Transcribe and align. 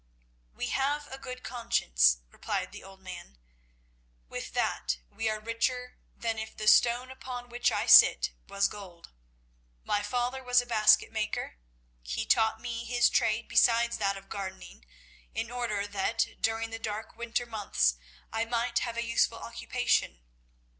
"We 0.55 0.69
have 0.69 1.05
a 1.11 1.19
good 1.19 1.43
conscience," 1.43 2.21
replied 2.31 2.71
the 2.71 2.83
old 2.83 3.01
man, 3.01 3.37
"and 3.37 3.37
with 4.29 4.51
that 4.53 4.97
we 5.11 5.29
are 5.29 5.39
richer 5.39 5.99
than 6.17 6.39
if 6.39 6.57
the 6.57 6.67
stone 6.67 7.11
upon 7.11 7.49
which 7.49 7.71
I 7.71 7.85
sit 7.85 8.31
was 8.47 8.67
gold. 8.67 9.11
My 9.83 10.01
father 10.01 10.43
was 10.43 10.59
a 10.59 10.65
basket 10.65 11.11
maker. 11.11 11.57
He 12.01 12.25
taught 12.25 12.59
me 12.59 12.83
his 12.83 13.11
trade 13.11 13.47
besides 13.47 13.97
that 13.99 14.17
of 14.17 14.27
gardening, 14.27 14.85
in 15.35 15.51
order 15.51 15.85
that, 15.85 16.29
during 16.41 16.71
the 16.71 16.79
dark 16.79 17.15
winter 17.15 17.45
months, 17.45 17.93
I 18.33 18.43
might 18.45 18.79
have 18.79 18.97
a 18.97 19.05
useful 19.05 19.37
occupation. 19.37 20.23